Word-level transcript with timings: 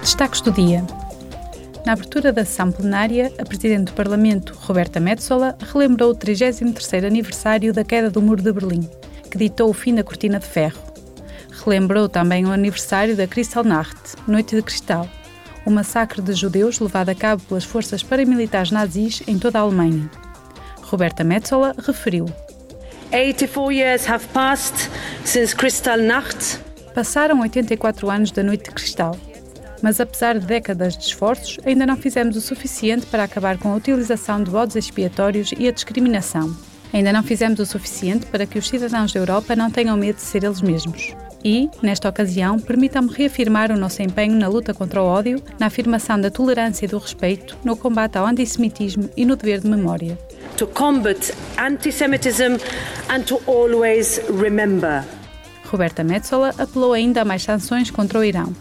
Destaques 0.00 0.40
do 0.40 0.50
dia. 0.50 0.82
Na 1.84 1.92
abertura 1.92 2.32
da 2.32 2.44
sessão 2.44 2.72
plenária, 2.72 3.30
a 3.38 3.44
Presidente 3.44 3.86
do 3.86 3.92
Parlamento, 3.92 4.56
Roberta 4.62 4.98
Metsola, 4.98 5.56
relembrou 5.72 6.12
o 6.12 6.14
33º 6.14 7.06
aniversário 7.06 7.72
da 7.72 7.84
queda 7.84 8.10
do 8.10 8.22
Muro 8.22 8.42
de 8.42 8.50
Berlim, 8.50 8.88
que 9.30 9.36
ditou 9.36 9.68
o 9.68 9.74
fim 9.74 9.94
da 9.94 10.02
Cortina 10.02 10.38
de 10.38 10.46
Ferro. 10.46 10.80
Relembrou 11.64 12.08
também 12.08 12.46
o 12.46 12.50
aniversário 12.50 13.14
da 13.14 13.26
Kristallnacht, 13.26 14.16
Noite 14.26 14.56
de 14.56 14.62
Cristal, 14.62 15.06
o 15.66 15.70
massacre 15.70 16.22
de 16.22 16.32
judeus 16.32 16.80
levado 16.80 17.10
a 17.10 17.14
cabo 17.14 17.42
pelas 17.42 17.64
forças 17.64 18.02
paramilitares 18.02 18.70
nazis 18.70 19.22
em 19.26 19.38
toda 19.38 19.58
a 19.58 19.62
Alemanha. 19.62 20.10
Roberta 20.82 21.22
Metsola 21.22 21.74
referiu 21.78 22.26
84 23.12 23.72
years 23.72 24.08
have 24.08 24.26
passed 24.28 24.90
since 25.24 25.54
Kristallnacht. 25.54 26.58
Passaram 26.94 27.40
84 27.40 28.10
anos 28.10 28.30
da 28.30 28.42
Noite 28.42 28.64
de 28.64 28.70
Cristal, 28.70 29.16
mas 29.82 30.00
apesar 30.00 30.38
de 30.38 30.46
décadas 30.46 30.96
de 30.96 31.04
esforços, 31.04 31.58
ainda 31.64 31.86
não 31.86 31.96
fizemos 31.96 32.36
o 32.36 32.40
suficiente 32.40 33.06
para 33.06 33.24
acabar 33.24 33.58
com 33.58 33.72
a 33.72 33.76
utilização 33.76 34.42
de 34.42 34.50
bodes 34.50 34.76
expiatórios 34.76 35.52
e 35.58 35.68
a 35.68 35.72
discriminação. 35.72 36.54
Ainda 36.92 37.12
não 37.12 37.22
fizemos 37.22 37.60
o 37.60 37.66
suficiente 37.66 38.26
para 38.26 38.46
que 38.46 38.58
os 38.58 38.68
cidadãos 38.68 39.12
da 39.12 39.20
Europa 39.20 39.54
não 39.54 39.70
tenham 39.70 39.96
medo 39.96 40.16
de 40.16 40.22
ser 40.22 40.42
eles 40.42 40.60
mesmos. 40.60 41.14
E, 41.42 41.70
nesta 41.82 42.08
ocasião, 42.08 42.58
permitam-me 42.58 43.12
reafirmar 43.12 43.72
o 43.72 43.78
nosso 43.78 44.02
empenho 44.02 44.34
na 44.34 44.46
luta 44.46 44.74
contra 44.74 45.02
o 45.02 45.06
ódio, 45.06 45.42
na 45.58 45.66
afirmação 45.66 46.20
da 46.20 46.30
tolerância 46.30 46.84
e 46.84 46.88
do 46.88 46.98
respeito, 46.98 47.56
no 47.64 47.76
combate 47.76 48.18
ao 48.18 48.26
antissemitismo 48.26 49.08
e 49.16 49.24
no 49.24 49.36
dever 49.36 49.60
de 49.60 49.68
memória. 49.68 50.18
To 50.58 50.66
combat 50.66 51.32
antisemitism 51.56 52.58
and 53.08 53.22
to 53.22 53.40
always 53.46 54.20
remember. 54.28 55.02
Roberta 55.70 56.04
Metsola 56.04 56.52
apelou 56.58 56.92
ainda 56.92 57.22
a 57.22 57.24
mais 57.24 57.42
sanções 57.42 57.90
contra 57.90 58.18
o 58.18 58.24
Irão, 58.24 58.52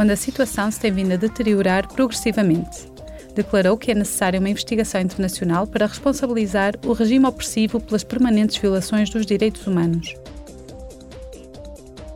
onde 0.00 0.12
a 0.12 0.16
situação 0.16 0.70
se 0.70 0.80
tem 0.80 0.90
vindo 0.90 1.12
a 1.12 1.16
deteriorar 1.16 1.86
progressivamente. 1.86 2.90
Declarou 3.34 3.76
que 3.76 3.90
é 3.90 3.94
necessária 3.94 4.40
uma 4.40 4.48
investigação 4.48 5.00
internacional 5.00 5.66
para 5.66 5.86
responsabilizar 5.86 6.74
o 6.86 6.94
regime 6.94 7.26
opressivo 7.26 7.78
pelas 7.78 8.02
permanentes 8.02 8.56
violações 8.56 9.10
dos 9.10 9.26
direitos 9.26 9.66
humanos. 9.66 10.14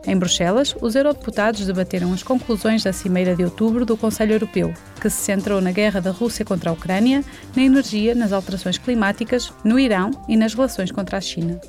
Em 0.07 0.17
Bruxelas, 0.17 0.75
os 0.81 0.95
eurodeputados 0.95 1.65
debateram 1.65 2.11
as 2.11 2.21
conclusões 2.21 2.83
da 2.83 2.93
Cimeira 2.93 3.35
de 3.35 3.43
outubro 3.43 3.85
do 3.85 3.97
Conselho 3.97 4.33
Europeu, 4.33 4.73
que 4.99 5.09
se 5.09 5.17
centrou 5.17 5.61
na 5.61 5.71
guerra 5.71 5.99
da 5.99 6.11
Rússia 6.11 6.45
contra 6.45 6.69
a 6.69 6.73
Ucrânia, 6.73 7.23
na 7.55 7.63
energia, 7.63 8.13
nas 8.13 8.31
alterações 8.31 8.77
climáticas, 8.77 9.51
no 9.63 9.79
Irão 9.79 10.11
e 10.27 10.35
nas 10.35 10.53
relações 10.53 10.91
contra 10.91 11.17
a 11.17 11.21
China. 11.21 11.59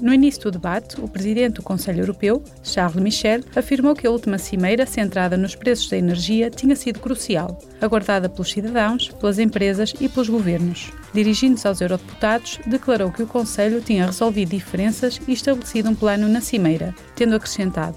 No 0.00 0.14
início 0.14 0.42
do 0.42 0.52
debate, 0.52 1.00
o 1.00 1.08
presidente 1.08 1.54
do 1.54 1.62
Conselho 1.62 2.00
Europeu, 2.00 2.42
Charles 2.62 3.02
Michel, 3.02 3.40
afirmou 3.56 3.96
que 3.96 4.06
a 4.06 4.10
última 4.10 4.38
cimeira, 4.38 4.86
centrada 4.86 5.36
nos 5.36 5.56
preços 5.56 5.88
da 5.88 5.96
energia, 5.96 6.50
tinha 6.50 6.76
sido 6.76 7.00
crucial, 7.00 7.58
aguardada 7.80 8.28
pelos 8.28 8.52
cidadãos, 8.52 9.08
pelas 9.08 9.40
empresas 9.40 9.92
e 10.00 10.08
pelos 10.08 10.28
governos. 10.28 10.92
Dirigindo-se 11.12 11.66
aos 11.66 11.80
eurodeputados, 11.80 12.60
declarou 12.64 13.10
que 13.10 13.24
o 13.24 13.26
Conselho 13.26 13.80
tinha 13.80 14.06
resolvido 14.06 14.50
diferenças 14.50 15.20
e 15.26 15.32
estabelecido 15.32 15.90
um 15.90 15.94
plano 15.96 16.28
na 16.28 16.40
cimeira, 16.40 16.94
tendo 17.16 17.34
acrescentado: 17.34 17.96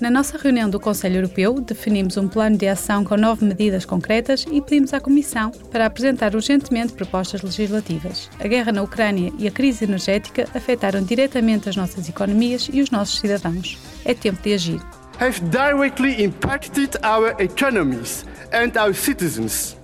Na 0.00 0.10
nossa 0.10 0.38
reunião 0.38 0.70
do 0.70 0.78
Conselho 0.78 1.16
Europeu, 1.16 1.60
definimos 1.60 2.16
um 2.16 2.28
plano 2.28 2.56
de 2.56 2.68
ação 2.68 3.02
com 3.04 3.16
nove 3.16 3.44
medidas 3.44 3.84
concretas 3.84 4.46
e 4.50 4.60
pedimos 4.60 4.94
à 4.94 5.00
Comissão 5.00 5.50
para 5.72 5.86
apresentar 5.86 6.36
urgentemente 6.36 6.92
propostas 6.92 7.42
legislativas. 7.42 8.30
A 8.38 8.46
guerra 8.46 8.70
na 8.70 8.82
Ucrânia 8.82 9.32
e 9.38 9.48
a 9.48 9.50
crise 9.50 9.84
energética 9.84 10.46
afetaram 10.54 11.02
diretamente 11.02 11.68
as 11.68 11.74
nossas 11.74 12.08
economias 12.08 12.70
e 12.72 12.80
os 12.80 12.92
nossos 12.92 13.18
cidadãos. 13.18 13.76
É 14.04 14.14
tempo 14.14 14.40
de 14.40 14.54
agir. 14.54 14.80
Have 15.18 15.40
directly 15.50 16.22
impacted 16.22 16.96
our 17.04 17.34
economies 17.42 18.24
and 18.52 18.80
our 18.80 18.94
citizens. 18.94 19.76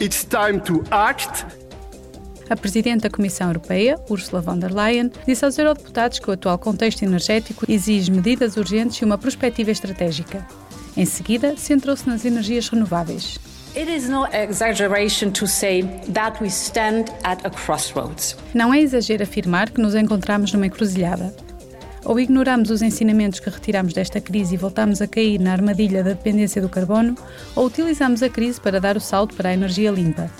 It's 0.00 0.24
time 0.24 0.60
to 0.62 0.82
act 0.90 1.46
a 2.52 2.56
Presidente 2.56 3.02
da 3.02 3.10
Comissão 3.10 3.48
Europeia, 3.48 3.98
Ursula 4.08 4.42
von 4.42 4.58
der 4.58 4.72
Leyen, 4.72 5.10
disse 5.26 5.44
aos 5.44 5.58
eurodeputados 5.58 6.18
que 6.18 6.28
o 6.28 6.32
atual 6.32 6.58
contexto 6.58 7.02
energético 7.02 7.64
exige 7.68 8.10
medidas 8.10 8.56
urgentes 8.56 8.98
e 8.98 9.04
uma 9.04 9.18
perspectiva 9.18 9.70
estratégica. 9.70 10.46
Em 10.96 11.06
seguida, 11.06 11.56
centrou-se 11.56 12.06
nas 12.08 12.24
energias 12.24 12.68
renováveis. 12.68 13.38
Não 18.52 18.74
é 18.74 18.80
exagero 18.80 19.22
afirmar 19.22 19.70
que 19.70 19.80
nos 19.80 19.94
encontramos 19.94 20.52
numa 20.52 20.66
encruzilhada. 20.66 21.34
Ou 22.04 22.20
ignoramos 22.20 22.68
os 22.68 22.82
ensinamentos 22.82 23.40
que 23.40 23.48
retiramos 23.48 23.94
desta 23.94 24.20
crise 24.20 24.54
e 24.54 24.58
voltamos 24.58 25.00
a 25.00 25.06
cair 25.06 25.40
na 25.40 25.52
armadilha 25.52 26.02
da 26.02 26.10
dependência 26.10 26.60
do 26.60 26.68
carbono, 26.68 27.16
ou 27.56 27.64
utilizamos 27.66 28.22
a 28.22 28.28
crise 28.28 28.60
para 28.60 28.80
dar 28.80 28.96
o 28.96 29.00
salto 29.00 29.34
para 29.34 29.48
a 29.48 29.54
energia 29.54 29.90
limpa, 29.90 30.30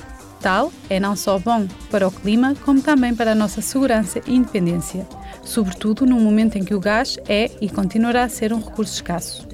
Tal 0.42 0.72
é 0.90 0.98
não 0.98 1.14
só 1.14 1.38
bom 1.38 1.68
para 1.88 2.08
o 2.08 2.10
clima, 2.10 2.56
como 2.64 2.82
também 2.82 3.14
para 3.14 3.30
a 3.30 3.34
nossa 3.34 3.62
segurança 3.62 4.20
e 4.26 4.34
independência, 4.34 5.06
sobretudo 5.44 6.04
num 6.04 6.20
momento 6.20 6.58
em 6.58 6.64
que 6.64 6.74
o 6.74 6.80
gás 6.80 7.16
é 7.28 7.48
e 7.60 7.68
continuará 7.70 8.24
a 8.24 8.28
ser 8.28 8.52
um 8.52 8.60
recurso 8.60 8.94
escasso. 8.94 9.46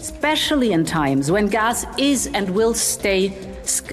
Especially 0.00 0.72
in 0.72 0.84
times 0.84 1.30
when 1.30 1.46
gas 1.48 1.86
is 1.98 2.28
and 2.28 2.50
will 2.54 2.74
stay 2.74 3.30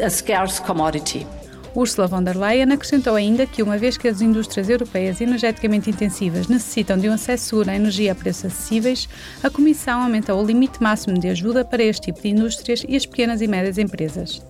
a 0.02 0.10
scarce 0.10 0.62
commodity. 0.62 1.28
Ursula 1.76 2.08
von 2.08 2.24
der 2.24 2.38
Leyen 2.38 2.72
acrescentou 2.72 3.16
ainda 3.16 3.46
que, 3.46 3.64
uma 3.64 3.78
vez 3.78 3.98
que 3.98 4.08
as 4.08 4.22
indústrias 4.22 4.70
europeias 4.70 5.20
energeticamente 5.20 5.90
intensivas 5.90 6.48
necessitam 6.48 6.98
de 6.98 7.10
um 7.10 7.14
acesso 7.14 7.48
seguro 7.48 7.70
à 7.70 7.76
energia 7.76 8.12
a 8.12 8.16
preços 8.16 8.46
acessíveis, 8.46 9.10
a 9.42 9.50
Comissão 9.50 10.02
aumentou 10.02 10.42
o 10.42 10.46
limite 10.46 10.82
máximo 10.82 11.20
de 11.20 11.28
ajuda 11.30 11.66
para 11.66 11.84
este 11.84 12.06
tipo 12.14 12.22
de 12.22 12.30
indústrias 12.30 12.86
e 12.88 12.96
as 12.96 13.06
pequenas 13.06 13.42
e 13.42 13.48
médias 13.48 13.78
empresas. 13.78 14.42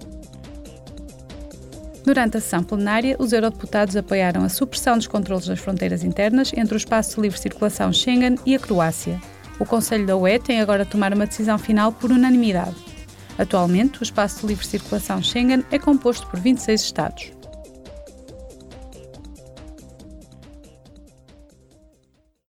Durante 2.03 2.35
a 2.35 2.41
sessão 2.41 2.61
plenária, 2.63 3.15
os 3.17 3.31
eurodeputados 3.31 3.95
apoiaram 3.95 4.43
a 4.43 4.49
supressão 4.49 4.97
dos 4.97 5.07
controlos 5.07 5.47
das 5.47 5.59
fronteiras 5.59 6.03
internas 6.03 6.51
entre 6.53 6.75
o 6.75 6.77
espaço 6.77 7.15
de 7.15 7.21
livre 7.21 7.39
circulação 7.39 7.93
Schengen 7.93 8.37
e 8.45 8.53
a 8.55 8.59
Croácia. 8.59 9.21
O 9.57 9.65
Conselho 9.65 10.05
da 10.05 10.17
UE 10.17 10.37
tem 10.39 10.59
agora 10.59 10.83
de 10.83 10.91
tomar 10.91 11.13
uma 11.13 11.25
decisão 11.25 11.57
final 11.57 11.93
por 11.93 12.11
unanimidade. 12.11 12.75
Atualmente, 13.37 14.01
o 14.01 14.03
espaço 14.03 14.41
de 14.41 14.47
livre 14.47 14.67
circulação 14.67 15.23
Schengen 15.23 15.63
é 15.71 15.79
composto 15.79 16.27
por 16.27 16.39
26 16.39 16.81
Estados. 16.81 17.42